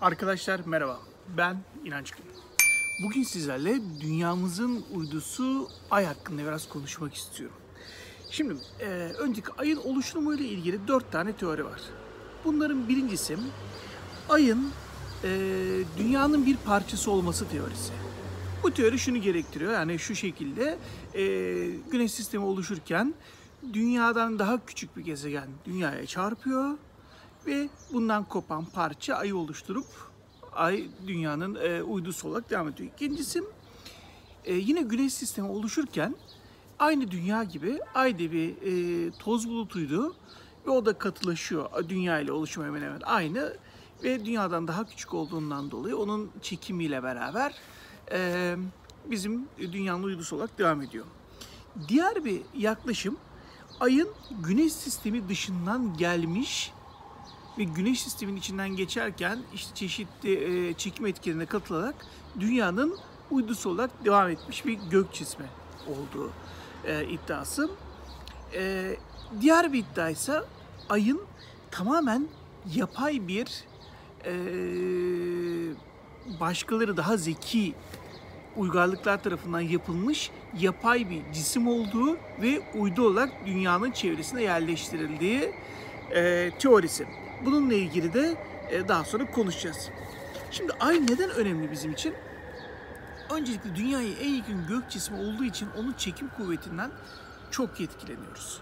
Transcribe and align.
Arkadaşlar 0.00 0.60
merhaba. 0.66 1.00
Ben 1.36 1.56
İnanç 1.84 2.10
Gün. 2.10 2.24
Bugün 3.04 3.22
sizlerle 3.22 3.80
dünyamızın 4.00 4.84
uydusu 4.94 5.68
Ay 5.90 6.04
hakkında 6.04 6.42
biraz 6.42 6.68
konuşmak 6.68 7.14
istiyorum. 7.14 7.56
Şimdi 8.30 8.54
e, 8.80 8.86
önceki 9.18 9.48
Ay'ın 9.58 9.76
oluşumu 9.76 10.34
ile 10.34 10.44
ilgili 10.44 10.88
dört 10.88 11.12
tane 11.12 11.32
teori 11.32 11.64
var. 11.64 11.80
Bunların 12.44 12.88
birincisi 12.88 13.36
Ay'ın 14.28 14.70
e, 15.24 15.28
dünyanın 15.98 16.46
bir 16.46 16.56
parçası 16.56 17.10
olması 17.10 17.48
teorisi. 17.48 17.92
Bu 18.62 18.70
teori 18.74 18.98
şunu 18.98 19.18
gerektiriyor 19.18 19.72
yani 19.72 19.98
şu 19.98 20.14
şekilde 20.14 20.78
e, 21.14 21.22
Güneş 21.90 22.12
sistemi 22.12 22.44
oluşurken 22.44 23.14
dünyadan 23.72 24.38
daha 24.38 24.66
küçük 24.66 24.96
bir 24.96 25.04
gezegen 25.04 25.48
dünyaya 25.64 26.06
çarpıyor 26.06 26.78
ve 27.46 27.68
bundan 27.92 28.24
kopan 28.24 28.64
parça 28.64 29.14
ayı 29.14 29.36
oluşturup 29.36 29.86
ay 30.52 30.88
dünyanın 31.06 31.54
e, 31.54 31.82
uydusu 31.82 32.28
olarak 32.28 32.50
devam 32.50 32.68
ediyor. 32.68 32.90
İkincisi 32.94 33.42
e, 34.44 34.54
yine 34.54 34.82
güneş 34.82 35.14
sistemi 35.14 35.48
oluşurken 35.48 36.14
aynı 36.78 37.10
dünya 37.10 37.44
gibi 37.44 37.80
ay 37.94 38.14
da 38.14 38.32
bir 38.32 38.50
e, 38.50 39.10
toz 39.10 39.48
bulutuydu 39.48 40.16
ve 40.66 40.70
o 40.70 40.86
da 40.86 40.98
katılaşıyor. 40.98 41.88
Dünya 41.88 42.20
ile 42.20 42.32
oluşumu 42.32 42.66
hemen 42.66 42.82
hemen 42.82 43.00
aynı 43.00 43.56
ve 44.02 44.24
dünyadan 44.24 44.68
daha 44.68 44.86
küçük 44.86 45.14
olduğundan 45.14 45.70
dolayı 45.70 45.96
onun 45.96 46.30
çekimiyle 46.42 47.02
beraber 47.02 47.54
e, 48.12 48.56
bizim 49.10 49.48
dünyanın 49.58 50.02
uydusu 50.02 50.36
olarak 50.36 50.58
devam 50.58 50.82
ediyor. 50.82 51.04
Diğer 51.88 52.24
bir 52.24 52.42
yaklaşım 52.54 53.16
ayın 53.80 54.08
güneş 54.40 54.72
sistemi 54.72 55.28
dışından 55.28 55.96
gelmiş 55.96 56.72
ve 57.58 57.64
güneş 57.64 58.02
sistemin 58.02 58.36
içinden 58.36 58.68
geçerken 58.68 59.38
işte 59.54 59.74
çeşitli 59.74 60.68
e, 60.68 60.74
çekim 60.74 61.06
etkilerine 61.06 61.46
katılarak 61.46 62.06
dünyanın 62.40 62.98
uydusu 63.30 63.70
olarak 63.70 64.04
devam 64.04 64.30
etmiş 64.30 64.66
bir 64.66 64.78
gök 64.90 65.12
cismi 65.12 65.46
olduğu 65.88 66.30
e, 66.84 67.04
iddiası. 67.04 67.70
E, 68.54 68.96
diğer 69.40 69.72
bir 69.72 69.78
iddia 69.78 70.10
ise 70.10 70.42
ayın 70.88 71.20
tamamen 71.70 72.28
yapay 72.74 73.28
bir 73.28 73.64
e, 74.24 74.32
başkaları 76.40 76.96
daha 76.96 77.16
zeki 77.16 77.74
uygarlıklar 78.56 79.22
tarafından 79.22 79.60
yapılmış 79.60 80.30
yapay 80.58 81.10
bir 81.10 81.32
cisim 81.32 81.68
olduğu 81.68 82.16
ve 82.42 82.62
uydu 82.74 83.06
olarak 83.06 83.46
dünyanın 83.46 83.90
çevresine 83.90 84.42
yerleştirildiği 84.42 85.52
e, 86.14 86.50
teorisi. 86.58 87.06
Bununla 87.44 87.74
ilgili 87.74 88.14
de 88.14 88.36
e, 88.70 88.88
daha 88.88 89.04
sonra 89.04 89.30
konuşacağız. 89.30 89.90
Şimdi 90.50 90.72
ay 90.80 91.02
neden 91.02 91.30
önemli 91.30 91.70
bizim 91.70 91.92
için? 91.92 92.14
Öncelikle 93.30 93.76
dünyaya 93.76 94.12
en 94.12 94.28
yakın 94.28 94.66
gök 94.66 94.90
cismi 94.90 95.16
olduğu 95.16 95.44
için 95.44 95.68
onun 95.78 95.92
çekim 95.92 96.28
kuvvetinden 96.36 96.90
çok 97.50 97.80
etkileniyoruz. 97.80 98.60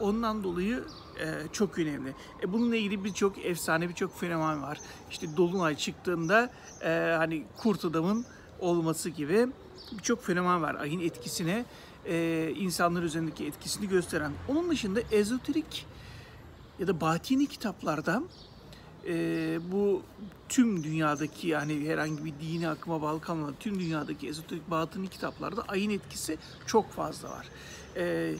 Ondan 0.00 0.44
dolayı 0.44 0.84
e, 1.20 1.26
çok 1.52 1.78
önemli. 1.78 2.14
E, 2.42 2.52
bununla 2.52 2.76
ilgili 2.76 3.04
birçok 3.04 3.44
efsane, 3.44 3.88
birçok 3.88 4.20
fenomen 4.20 4.62
var. 4.62 4.80
İşte 5.10 5.36
dolunay 5.36 5.76
çıktığında 5.76 6.50
e, 6.82 7.14
hani 7.18 7.44
kurt 7.56 7.84
adamın 7.84 8.24
olması 8.60 9.10
gibi 9.10 9.48
birçok 9.92 10.24
fenomen 10.24 10.62
var. 10.62 10.74
Ayın 10.74 11.00
etkisine, 11.00 11.64
e, 12.06 12.50
insanlar 12.56 13.02
üzerindeki 13.02 13.46
etkisini 13.46 13.88
gösteren. 13.88 14.32
Onun 14.48 14.70
dışında 14.70 15.00
ezoterik 15.12 15.86
ya 16.78 16.86
da 16.86 17.00
batini 17.00 17.46
kitaplarda 17.46 18.22
e, 19.06 19.12
bu 19.72 20.02
tüm 20.48 20.84
dünyadaki 20.84 21.48
yani 21.48 21.88
herhangi 21.88 22.24
bir 22.24 22.34
dini 22.42 22.68
akıma 22.68 23.20
kalmadan 23.20 23.54
tüm 23.60 23.80
dünyadaki 23.80 24.28
ezoterik 24.28 24.70
batini 24.70 25.08
kitaplarda 25.08 25.62
ayın 25.62 25.90
etkisi 25.90 26.38
çok 26.66 26.90
fazla 26.90 27.30
var. 27.30 27.48
E, 27.96 28.34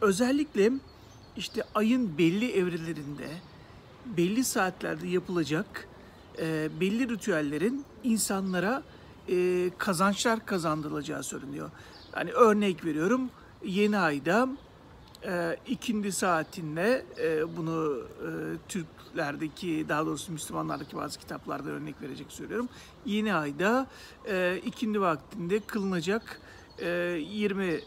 özellikle 0.00 0.72
işte 1.36 1.62
ayın 1.74 2.18
belli 2.18 2.52
evrelerinde 2.52 3.28
belli 4.16 4.44
saatlerde 4.44 5.08
yapılacak 5.08 5.88
e, 6.38 6.68
belli 6.80 7.08
ritüellerin 7.08 7.84
insanlara 8.04 8.82
e, 9.28 9.70
kazançlar 9.78 10.46
kazandırılacağı 10.46 11.22
söyleniyor. 11.22 11.70
Yani 12.16 12.32
örnek 12.32 12.84
veriyorum 12.84 13.30
yeni 13.64 13.98
ayda 13.98 14.48
e, 15.26 15.56
ikindi 15.66 16.12
saatinde 16.12 17.04
e, 17.22 17.56
bunu 17.56 17.98
e, 18.00 18.28
Türklerdeki 18.68 19.86
daha 19.88 20.06
doğrusu 20.06 20.32
Müslümanlardaki 20.32 20.96
bazı 20.96 21.18
kitaplarda 21.18 21.70
örnek 21.70 22.02
verecek 22.02 22.32
söylüyorum. 22.32 22.68
Yeni 23.06 23.34
ayda 23.34 23.86
e, 24.28 24.60
ikindi 24.64 25.00
vaktinde 25.00 25.60
kılınacak 25.60 26.40
e, 26.78 26.88
20 26.88 27.80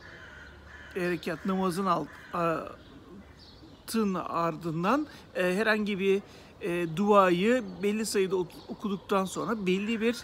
rekat 0.95 1.45
namazın 1.45 1.85
alt, 1.85 2.07
altın 2.33 4.13
ardından 4.13 5.07
e, 5.35 5.55
herhangi 5.55 5.99
bir 5.99 6.21
e, 6.61 6.97
duayı 6.97 7.63
belli 7.83 8.05
sayıda 8.05 8.35
okuduktan 8.67 9.25
sonra 9.25 9.65
belli 9.65 10.01
bir 10.01 10.17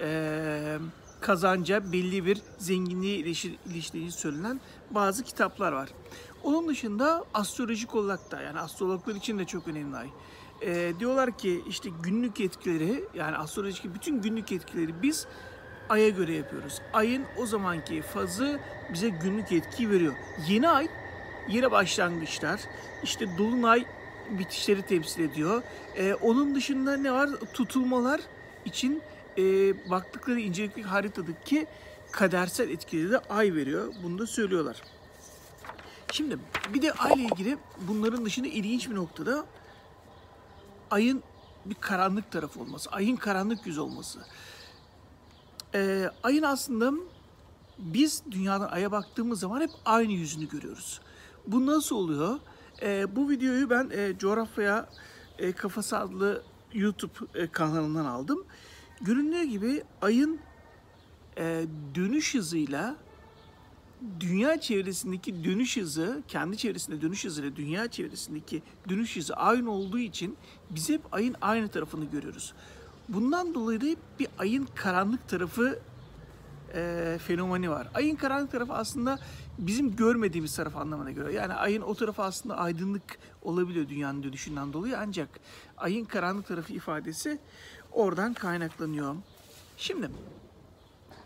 e, 0.00 0.78
kazanca, 1.20 1.92
belli 1.92 2.26
bir 2.26 2.42
zenginliğe 2.58 3.18
iliştiği 3.66 4.12
söylenen 4.12 4.60
bazı 4.90 5.24
kitaplar 5.24 5.72
var. 5.72 5.88
Onun 6.44 6.68
dışında 6.68 7.24
astrolojik 7.34 7.94
olarak 7.94 8.30
da 8.30 8.40
yani 8.42 8.60
astrologlar 8.60 9.14
için 9.14 9.38
de 9.38 9.44
çok 9.44 9.68
önemli 9.68 9.96
ay. 9.96 10.08
E, 10.62 10.92
diyorlar 10.98 11.38
ki 11.38 11.62
işte 11.68 11.90
günlük 12.02 12.40
etkileri 12.40 13.04
yani 13.14 13.36
astrolojik 13.36 13.94
bütün 13.94 14.22
günlük 14.22 14.52
etkileri 14.52 15.02
biz 15.02 15.26
aya 15.88 16.08
göre 16.08 16.34
yapıyoruz. 16.34 16.80
Ayın 16.92 17.24
o 17.38 17.46
zamanki 17.46 18.02
fazı 18.02 18.60
bize 18.92 19.08
günlük 19.08 19.52
etki 19.52 19.90
veriyor. 19.90 20.14
Yeni 20.48 20.68
ay 20.68 20.88
yine 21.48 21.70
başlangıçlar. 21.70 22.60
İşte 23.02 23.38
dolunay 23.38 23.84
bitişleri 24.38 24.82
temsil 24.82 25.20
ediyor. 25.20 25.62
E, 25.96 26.14
onun 26.14 26.54
dışında 26.54 26.96
ne 26.96 27.12
var? 27.12 27.30
Tutulmalar 27.54 28.20
için 28.64 29.02
e, 29.38 29.42
baktıkları 29.90 30.40
incelikli 30.40 30.82
haritadaki 30.82 31.66
kadersel 32.10 32.70
etkileri 32.70 33.10
de 33.10 33.18
ay 33.18 33.54
veriyor. 33.54 33.92
Bunu 34.02 34.18
da 34.18 34.26
söylüyorlar. 34.26 34.76
Şimdi 36.12 36.38
bir 36.74 36.82
de 36.82 36.92
ay 36.92 37.12
ile 37.12 37.22
ilgili 37.22 37.58
bunların 37.88 38.24
dışında 38.24 38.48
ilginç 38.48 38.90
bir 38.90 38.94
noktada 38.94 39.46
ayın 40.90 41.22
bir 41.64 41.74
karanlık 41.74 42.30
tarafı 42.30 42.60
olması, 42.60 42.90
ayın 42.90 43.16
karanlık 43.16 43.66
yüz 43.66 43.78
olması. 43.78 44.18
Ee, 45.74 46.10
ayın 46.22 46.42
aslında 46.42 46.92
biz 47.78 48.22
dünyadan 48.30 48.68
aya 48.68 48.92
baktığımız 48.92 49.40
zaman 49.40 49.60
hep 49.60 49.70
aynı 49.84 50.12
yüzünü 50.12 50.48
görüyoruz. 50.48 51.00
Bu 51.46 51.66
nasıl 51.66 51.96
oluyor? 51.96 52.38
Ee, 52.82 53.16
bu 53.16 53.30
videoyu 53.30 53.70
ben 53.70 53.90
e, 53.92 54.18
Coğrafya 54.18 54.88
e, 55.38 55.52
Kafası 55.52 55.98
adlı 55.98 56.42
YouTube 56.74 57.12
e, 57.34 57.46
kanalından 57.46 58.04
aldım. 58.04 58.44
Göründüğü 59.00 59.42
gibi 59.42 59.82
ayın 60.02 60.40
e, 61.38 61.64
dönüş 61.94 62.34
hızıyla 62.34 62.96
dünya 64.20 64.60
çevresindeki 64.60 65.44
dönüş 65.44 65.76
hızı, 65.76 66.22
kendi 66.28 66.56
çevresinde 66.56 67.00
dönüş 67.00 67.24
hızı 67.24 67.42
ile 67.42 67.56
dünya 67.56 67.88
çevresindeki 67.88 68.62
dönüş 68.88 69.16
hızı 69.16 69.34
aynı 69.34 69.70
olduğu 69.70 69.98
için 69.98 70.36
biz 70.70 70.88
hep 70.88 71.00
ayın 71.12 71.36
aynı 71.40 71.68
tarafını 71.68 72.04
görüyoruz. 72.04 72.54
Bundan 73.08 73.54
dolayı 73.54 73.80
da 73.80 73.86
hep 73.86 73.98
bir 74.18 74.28
ayın 74.38 74.68
karanlık 74.74 75.28
tarafı 75.28 75.78
e, 76.74 77.18
fenomeni 77.26 77.70
var. 77.70 77.88
Ayın 77.94 78.16
karanlık 78.16 78.52
tarafı 78.52 78.72
aslında 78.72 79.18
bizim 79.58 79.96
görmediğimiz 79.96 80.56
taraf 80.56 80.76
anlamına 80.76 81.10
göre. 81.10 81.32
Yani 81.32 81.54
ayın 81.54 81.82
o 81.82 81.94
tarafı 81.94 82.22
aslında 82.22 82.58
aydınlık 82.58 83.18
olabiliyor 83.42 83.88
dünyanın 83.88 84.22
dönüşünden 84.22 84.72
dolayı 84.72 84.98
ancak 84.98 85.28
ayın 85.76 86.04
karanlık 86.04 86.46
tarafı 86.46 86.72
ifadesi 86.72 87.38
oradan 87.92 88.34
kaynaklanıyor. 88.34 89.16
Şimdi 89.76 90.10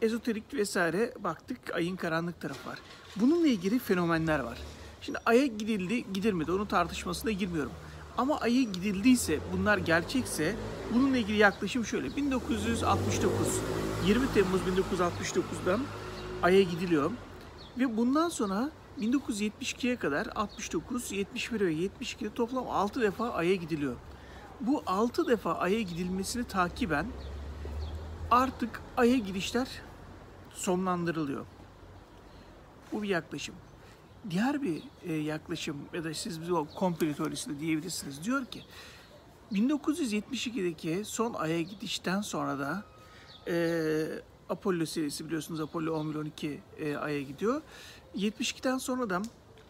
ezoterik 0.02 0.54
vesaire 0.54 1.14
baktık 1.20 1.74
ayın 1.74 1.96
karanlık 1.96 2.40
tarafı 2.40 2.68
var. 2.68 2.78
Bununla 3.16 3.46
ilgili 3.46 3.78
fenomenler 3.78 4.38
var. 4.38 4.58
Şimdi 5.00 5.18
aya 5.26 5.46
gidildi, 5.46 6.12
gidilmedi 6.12 6.52
onun 6.52 6.66
tartışmasına 6.66 7.30
girmiyorum. 7.30 7.72
Ama 8.18 8.40
aya 8.40 8.62
gidildiyse, 8.62 9.38
bunlar 9.52 9.78
gerçekse 9.78 10.56
bununla 10.94 11.16
ilgili 11.16 11.36
yaklaşım 11.36 11.84
şöyle. 11.84 12.16
1969, 12.16 13.32
20 14.06 14.32
Temmuz 14.32 14.60
1969'dan 14.60 15.80
aya 16.42 16.62
gidiliyor. 16.62 17.10
Ve 17.78 17.96
bundan 17.96 18.28
sonra 18.28 18.70
1972'ye 19.00 19.96
kadar 19.96 20.26
69, 20.34 21.12
71 21.12 21.60
ve 21.60 21.74
72'de 21.74 22.34
toplam 22.34 22.68
6 22.68 23.02
defa 23.02 23.30
aya 23.30 23.54
gidiliyor. 23.54 23.96
Bu 24.60 24.82
6 24.86 25.28
defa 25.28 25.54
aya 25.54 25.80
gidilmesini 25.80 26.44
takiben 26.44 27.06
artık 28.34 28.82
aya 28.96 29.16
gidişler 29.16 29.68
sonlandırılıyor. 30.54 31.46
Bu 32.92 33.02
bir 33.02 33.08
yaklaşım. 33.08 33.54
Diğer 34.30 34.62
bir 34.62 34.82
e, 35.02 35.12
yaklaşım 35.12 35.76
ya 35.92 36.04
da 36.04 36.14
siz 36.14 36.42
bir 36.42 36.48
komplo 36.74 37.12
teorisi 37.12 37.50
de 37.50 37.60
diyebilirsiniz. 37.60 38.24
Diyor 38.24 38.44
ki 38.44 38.62
1972'deki 39.52 41.02
son 41.04 41.34
Ay'a 41.34 41.60
gidişten 41.60 42.20
sonra 42.20 42.58
da 42.58 42.84
e, 43.48 44.06
Apollo 44.48 44.86
serisi 44.86 45.26
biliyorsunuz 45.26 45.60
Apollo 45.60 45.92
11 45.92 46.14
12 46.14 46.60
e, 46.78 46.96
Ay'a 46.96 47.22
gidiyor. 47.22 47.62
72'den 48.16 48.78
sonra 48.78 49.10
da 49.10 49.22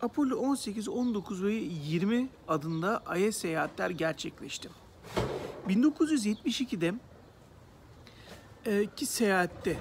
Apollo 0.02 0.36
18, 0.36 0.88
19 0.88 1.42
ve 1.42 1.52
20 1.52 2.28
adında 2.48 3.02
Ay'a 3.06 3.32
seyahatler 3.32 3.90
gerçekleşti. 3.90 4.68
1972'de 5.68 6.86
e, 6.86 7.13
ki 8.96 9.06
seyahatte 9.06 9.76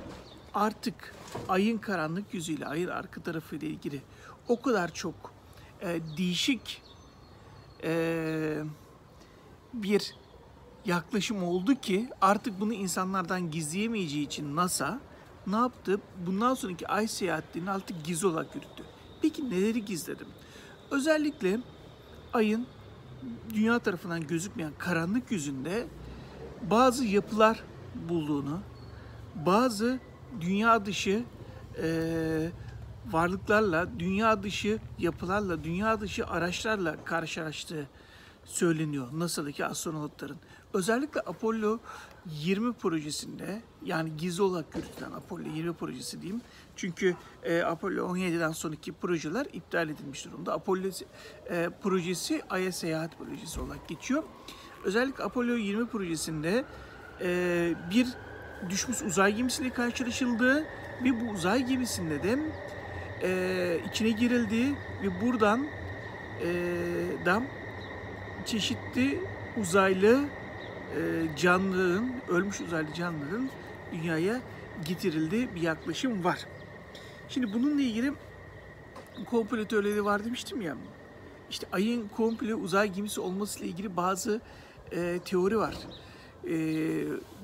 artık 0.54 1.16
ayın 1.50 1.78
karanlık 1.78 2.34
yüzüyle, 2.34 2.66
ayın 2.66 2.88
arka 2.88 3.22
tarafı 3.22 3.56
ile 3.56 3.68
ilgili 3.68 4.02
o 4.48 4.62
kadar 4.62 4.94
çok 4.94 5.34
e, 5.82 6.00
değişik 6.18 6.82
e, 7.84 8.64
bir 9.74 10.16
yaklaşım 10.86 11.44
oldu 11.44 11.76
ki 11.76 12.10
artık 12.22 12.60
bunu 12.60 12.74
insanlardan 12.74 13.52
gizleyemeyeceği 13.52 14.26
için 14.26 14.56
NASA 14.56 15.00
ne 15.48 15.56
yaptı? 15.56 16.00
Bundan 16.26 16.54
sonraki 16.54 16.88
ay 16.88 17.08
seyahatlerini 17.08 17.72
artık 17.72 18.06
gizli 18.06 18.28
olarak 18.28 18.56
yürüttü. 18.56 18.84
Peki 19.22 19.50
neleri 19.50 19.86
gizledim? 19.86 20.28
Özellikle 20.92 21.60
ayın 22.34 22.68
dünya 23.54 23.80
tarafından 23.80 24.28
gözükmeyen 24.28 24.74
karanlık 24.78 25.32
yüzünde 25.32 25.88
bazı 26.70 27.06
yapılar 27.06 27.64
bulduğunu, 28.10 28.60
bazı 29.36 30.00
dünya 30.42 30.86
dışı 30.86 31.24
e, 31.84 32.52
varlıklarla, 33.12 34.00
dünya 34.00 34.44
dışı 34.44 34.80
yapılarla, 35.00 35.64
dünya 35.64 36.02
dışı 36.02 36.28
araçlarla 36.28 37.06
karşılaştığı 37.06 37.88
söyleniyor 38.46 39.08
NASA'daki 39.14 39.66
astronotların. 39.66 40.38
Özellikle 40.74 41.22
Apollo 41.22 41.80
20 42.26 42.74
projesinde 42.74 43.62
yani 43.86 44.18
gizli 44.18 44.44
olarak 44.44 44.76
yürütülen 44.76 45.12
Apollo 45.12 45.44
20 45.56 45.74
projesi 45.74 46.22
diyeyim. 46.22 46.42
Çünkü 46.76 47.16
e, 47.44 47.62
Apollo 47.62 48.16
17'den 48.16 48.52
sonraki 48.52 48.92
projeler 48.92 49.48
iptal 49.54 49.90
edilmiş 49.90 50.26
durumda. 50.26 50.54
Apollo 50.54 50.90
e, 51.50 51.70
projesi 51.84 52.42
Ay'a 52.50 52.72
seyahat 52.72 53.18
projesi 53.18 53.60
olarak 53.60 53.88
geçiyor. 53.88 54.24
Özellikle 54.84 55.24
Apollo 55.24 55.56
20 55.56 55.88
projesinde 55.88 56.66
e, 57.22 57.76
bir 57.92 58.08
düşmüş 58.70 59.02
uzay 59.02 59.36
gemisiyle 59.36 59.70
karşılaşıldı 59.70 60.66
ve 61.04 61.22
bu 61.22 61.32
uzay 61.32 61.66
gemisinde 61.66 62.24
de 62.24 62.40
e, 63.24 63.80
içine 63.90 64.10
girildi 64.10 64.76
ve 65.04 65.22
buradan 65.22 65.68
e, 66.42 66.50
da 67.26 67.44
çeşitli 68.46 69.20
uzaylı 69.58 70.20
e, 70.96 71.02
canlıların, 71.38 72.12
ölmüş 72.30 72.62
uzaylı 72.62 72.94
canlıların 72.94 73.50
dünyaya 73.94 74.42
getirildiği 74.86 75.56
bir 75.56 75.62
yaklaşım 75.62 76.24
var. 76.24 76.46
Şimdi 77.30 77.54
bununla 77.54 77.82
ilgili 77.82 78.14
komplo 79.30 79.66
teorileri 79.66 80.06
var 80.06 80.26
demiştim 80.26 80.62
ya. 80.62 80.76
İşte 81.50 81.68
ayın 81.72 82.08
komple 82.08 82.56
uzay 82.56 82.94
gemisi 82.94 83.22
olmasıyla 83.22 83.68
ilgili 83.68 83.98
bazı 83.98 84.42
e, 84.92 85.20
teori 85.26 85.58
var. 85.58 85.76
E, 86.48 86.56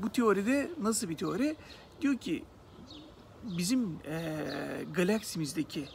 bu 0.04 0.10
teoride 0.10 0.72
nasıl 0.82 1.10
bir 1.10 1.18
teori? 1.18 1.56
Diyor 2.02 2.18
ki 2.18 2.44
bizim 3.44 4.00
e, 4.06 4.46
galaksimizdeki 4.94 5.86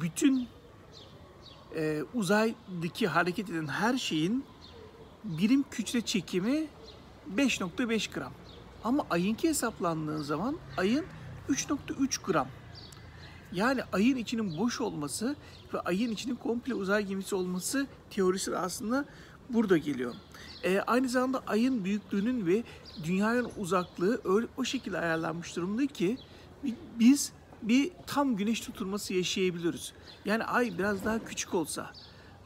bütün 0.00 0.48
e, 1.76 2.02
uzaydaki 2.14 3.08
hareket 3.08 3.50
eden 3.50 3.66
her 3.66 3.98
şeyin 3.98 4.44
birim 5.24 5.64
kütle 5.70 6.00
çekimi 6.00 6.66
5.5 7.36 8.14
gram. 8.14 8.32
Ama 8.84 9.06
ayınki 9.10 9.48
hesaplandığı 9.48 10.24
zaman 10.24 10.56
ayın 10.76 11.04
3.3 11.48 12.32
gram. 12.32 12.48
Yani 13.52 13.80
ayın 13.92 14.16
içinin 14.16 14.58
boş 14.58 14.80
olması 14.80 15.36
ve 15.74 15.80
ayın 15.80 16.10
içinin 16.10 16.34
komple 16.36 16.74
uzay 16.74 17.06
gemisi 17.06 17.34
olması 17.34 17.86
teorisi 18.10 18.52
de 18.52 18.58
aslında 18.58 19.04
burada 19.48 19.76
geliyor. 19.78 20.14
Ee, 20.66 20.80
aynı 20.86 21.08
zamanda 21.08 21.42
ayın 21.46 21.84
büyüklüğünün 21.84 22.46
ve 22.46 22.62
dünyanın 23.04 23.50
uzaklığı 23.58 24.20
öyle 24.24 24.46
o 24.56 24.64
şekilde 24.64 24.98
ayarlanmış 24.98 25.56
durumda 25.56 25.86
ki 25.86 26.18
biz 26.98 27.32
bir 27.62 27.92
tam 28.06 28.36
güneş 28.36 28.60
tutulması 28.60 29.14
yaşayabiliyoruz. 29.14 29.92
Yani 30.24 30.44
ay 30.44 30.78
biraz 30.78 31.04
daha 31.04 31.24
küçük 31.24 31.54
olsa 31.54 31.92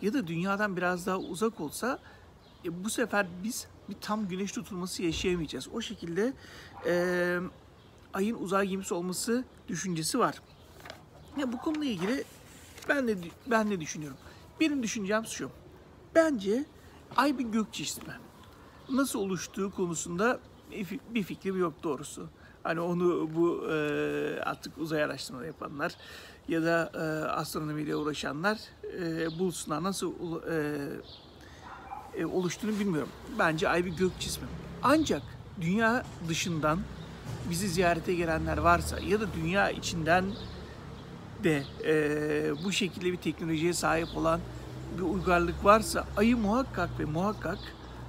ya 0.02 0.12
da 0.12 0.26
dünyadan 0.26 0.76
biraz 0.76 1.06
daha 1.06 1.18
uzak 1.18 1.60
olsa 1.60 1.98
e, 2.64 2.84
bu 2.84 2.90
sefer 2.90 3.26
biz 3.44 3.66
bir 3.88 3.96
tam 4.00 4.28
güneş 4.28 4.52
tutulması 4.52 5.02
yaşayamayacağız. 5.02 5.68
O 5.72 5.80
şekilde 5.80 6.32
e, 6.86 7.38
ayın 8.14 8.36
uzay 8.42 8.68
gemisi 8.68 8.94
olması 8.94 9.44
düşüncesi 9.68 10.18
var. 10.18 10.42
Ya 11.36 11.52
bu 11.52 11.58
konuyla 11.58 11.86
ilgili 11.86 12.24
ben 12.88 13.08
de 13.08 13.16
ben 13.46 13.70
ne 13.70 13.80
düşünüyorum? 13.80 14.18
Benim 14.60 14.82
düşüncem 14.82 15.26
şu. 15.26 15.50
Bence 16.14 16.64
ay 17.16 17.38
bir 17.38 17.44
gök 17.44 17.72
cismi. 17.72 18.14
Nasıl 18.90 19.18
oluştuğu 19.18 19.70
konusunda 19.70 20.40
bir 21.14 21.22
fikrim 21.22 21.60
yok 21.60 21.74
doğrusu. 21.82 22.28
Hani 22.62 22.80
onu 22.80 23.28
bu 23.36 23.72
e, 23.72 23.76
artık 24.40 24.78
uzay 24.78 25.02
araştırmaları 25.02 25.46
yapanlar 25.46 25.92
ya 26.48 26.62
da 26.62 26.92
e, 26.94 27.28
astronomiyle 27.28 27.96
uğraşanlar 27.96 28.58
e, 29.00 29.38
bulsunlar 29.38 29.82
nasıl 29.82 30.12
e, 30.50 30.76
e, 32.20 32.24
oluştuğunu 32.24 32.70
bilmiyorum. 32.70 33.10
Bence 33.38 33.68
ay 33.68 33.84
bir 33.84 33.90
gök 33.90 34.18
cismi. 34.20 34.48
Ancak 34.82 35.22
dünya 35.60 36.04
dışından 36.28 36.80
bizi 37.50 37.68
ziyarete 37.68 38.14
gelenler 38.14 38.58
varsa 38.58 38.98
ya 39.00 39.20
da 39.20 39.24
dünya 39.34 39.70
içinden 39.70 40.24
de 41.44 41.62
e, 41.84 42.64
bu 42.64 42.72
şekilde 42.72 43.12
bir 43.12 43.16
teknolojiye 43.16 43.72
sahip 43.72 44.16
olan 44.16 44.40
bir 44.98 45.02
uygarlık 45.02 45.64
varsa 45.64 46.06
ayı 46.16 46.36
muhakkak 46.36 47.00
ve 47.00 47.04
muhakkak 47.04 47.58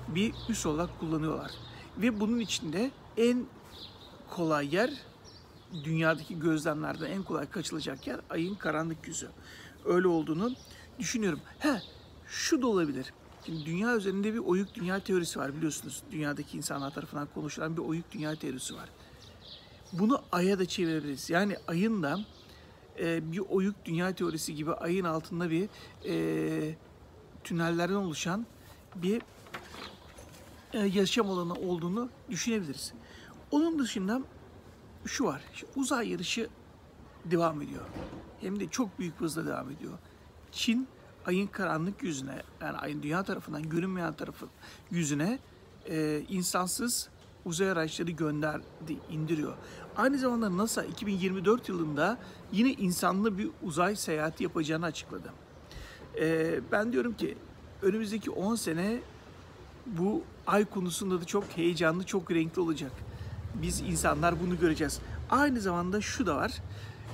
bir 0.07 0.33
üs 0.49 0.65
olarak 0.65 0.99
kullanıyorlar. 0.99 1.51
Ve 1.97 2.19
bunun 2.19 2.39
içinde 2.39 2.91
en 3.17 3.45
kolay 4.29 4.75
yer 4.75 4.91
dünyadaki 5.83 6.39
gözlemlerden 6.39 7.11
en 7.11 7.23
kolay 7.23 7.49
kaçılacak 7.49 8.07
yer 8.07 8.19
ayın 8.29 8.55
karanlık 8.55 9.07
yüzü. 9.07 9.29
Öyle 9.85 10.07
olduğunu 10.07 10.51
düşünüyorum. 10.99 11.39
He, 11.59 11.81
şu 12.27 12.61
da 12.61 12.67
olabilir. 12.67 13.13
Şimdi 13.45 13.65
dünya 13.65 13.95
üzerinde 13.95 14.33
bir 14.33 14.39
oyuk 14.39 14.73
dünya 14.73 14.99
teorisi 14.99 15.39
var 15.39 15.55
biliyorsunuz. 15.55 16.03
Dünyadaki 16.11 16.57
insanlar 16.57 16.93
tarafından 16.93 17.27
konuşulan 17.33 17.77
bir 17.77 17.81
oyuk 17.81 18.11
dünya 18.11 18.35
teorisi 18.35 18.75
var. 18.75 18.89
Bunu 19.93 20.21
aya 20.31 20.59
da 20.59 20.65
çevirebiliriz. 20.65 21.29
Yani 21.29 21.57
ayın 21.67 22.03
da 22.03 22.19
e, 22.99 23.31
bir 23.31 23.39
oyuk 23.39 23.75
dünya 23.85 24.15
teorisi 24.15 24.55
gibi 24.55 24.73
ayın 24.73 25.05
altında 25.05 25.49
bir 25.49 25.69
e, 26.05 26.75
tünellerden 27.43 27.95
oluşan 27.95 28.45
bir 28.95 29.21
e, 30.73 30.79
yaşam 30.79 31.29
alanı 31.29 31.53
olduğunu 31.53 32.09
düşünebiliriz. 32.29 32.93
Onun 33.51 33.79
dışında 33.79 34.21
şu 35.05 35.25
var. 35.25 35.41
Uzay 35.75 36.09
yarışı 36.11 36.49
devam 37.25 37.61
ediyor. 37.61 37.85
Hem 38.41 38.59
de 38.59 38.69
çok 38.69 38.99
büyük 38.99 39.21
hızla 39.21 39.45
devam 39.45 39.71
ediyor. 39.71 39.93
Çin 40.51 40.87
ayın 41.25 41.47
karanlık 41.47 42.03
yüzüne 42.03 42.41
yani 42.61 42.77
ayın 42.77 43.03
dünya 43.03 43.23
tarafından 43.23 43.69
görünmeyen 43.69 44.13
tarafı 44.13 44.47
yüzüne 44.91 45.39
e, 45.89 46.23
insansız 46.29 47.09
uzay 47.45 47.71
araçları 47.71 48.11
gönderdi, 48.11 48.97
indiriyor. 49.11 49.53
Aynı 49.97 50.17
zamanda 50.17 50.57
NASA 50.57 50.83
2024 50.83 51.69
yılında 51.69 52.17
yine 52.51 52.69
insanlı 52.69 53.37
bir 53.37 53.49
uzay 53.63 53.95
seyahati 53.95 54.43
yapacağını 54.43 54.85
açıkladı. 54.85 55.33
E, 56.19 56.59
ben 56.71 56.93
diyorum 56.93 57.13
ki 57.13 57.37
önümüzdeki 57.81 58.31
10 58.31 58.55
sene 58.55 58.99
bu 59.85 60.23
ay 60.47 60.65
konusunda 60.65 61.21
da 61.21 61.25
çok 61.25 61.43
heyecanlı, 61.55 62.03
çok 62.03 62.31
renkli 62.31 62.61
olacak. 62.61 62.91
Biz 63.61 63.81
insanlar 63.81 64.39
bunu 64.39 64.59
göreceğiz. 64.59 64.99
Aynı 65.29 65.61
zamanda 65.61 66.01
şu 66.01 66.25
da 66.25 66.35
var. 66.35 66.51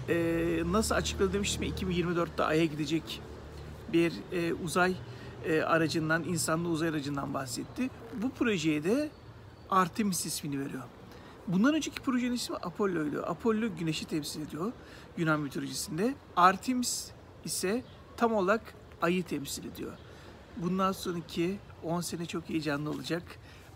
E, 0.09 0.63
nasıl 0.71 0.95
açıkladı 0.95 1.33
demiştim 1.33 1.63
ya 1.63 1.69
2024'te 1.69 2.43
Ay'a 2.43 2.65
gidecek 2.65 3.21
bir 3.93 4.13
e, 4.31 4.53
uzay 4.53 4.95
e, 5.45 5.61
aracından, 5.61 6.23
insanlı 6.23 6.69
uzay 6.69 6.89
aracından 6.89 7.33
bahsetti. 7.33 7.89
Bu 8.21 8.29
projeye 8.29 8.83
de 8.83 9.09
Artemis 9.69 10.25
ismini 10.25 10.59
veriyor. 10.59 10.83
Bundan 11.47 11.73
önceki 11.73 12.01
projenin 12.01 12.31
ismi 12.33 12.55
Apollo'ydu. 12.55 13.23
Apollo 13.25 13.75
güneşi 13.79 14.05
temsil 14.05 14.41
ediyor 14.41 14.71
Yunan 15.17 15.39
mitolojisinde. 15.39 16.13
Artemis 16.35 17.11
ise 17.45 17.83
tam 18.17 18.33
olarak 18.33 18.73
ayı 19.01 19.23
temsil 19.23 19.65
ediyor. 19.65 19.91
Bundan 20.57 20.91
sonraki 20.91 21.59
10 21.83 22.01
sene 22.01 22.25
çok 22.25 22.49
heyecanlı 22.49 22.89
olacak 22.89 23.23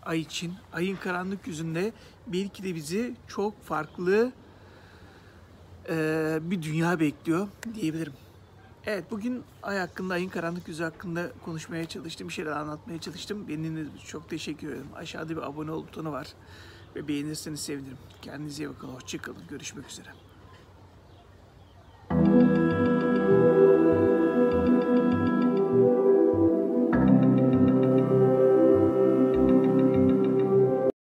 ay 0.02 0.20
için. 0.20 0.54
Ayın 0.72 0.96
karanlık 0.96 1.46
yüzünde 1.46 1.92
belki 2.26 2.62
de 2.62 2.74
bizi 2.74 3.16
çok 3.28 3.62
farklı 3.62 4.32
e, 5.88 6.38
bir 6.42 6.62
dünya 6.62 7.00
bekliyor 7.00 7.48
diyebilirim. 7.74 8.12
Evet 8.86 9.04
bugün 9.10 9.44
ay 9.62 9.78
hakkında, 9.78 10.14
ayın 10.14 10.28
karanlık 10.28 10.68
yüzü 10.68 10.82
hakkında 10.82 11.32
konuşmaya 11.44 11.84
çalıştım. 11.84 12.28
Bir 12.28 12.32
şeyler 12.32 12.52
anlatmaya 12.52 13.00
çalıştım. 13.00 13.48
Beni 13.48 13.58
dinlediğiniz 13.58 13.94
için 13.94 14.06
çok 14.06 14.30
teşekkür 14.30 14.68
ederim. 14.68 14.86
Aşağıda 14.94 15.36
bir 15.36 15.42
abone 15.42 15.70
ol 15.70 15.86
butonu 15.86 16.12
var. 16.12 16.28
Ve 16.96 17.08
beğenirseniz 17.08 17.60
sevinirim. 17.60 17.98
Kendinize 18.22 18.64
iyi 18.64 18.68
bakın. 18.68 18.88
Hoşçakalın. 18.88 19.42
Görüşmek 19.48 19.90
üzere. 19.90 20.08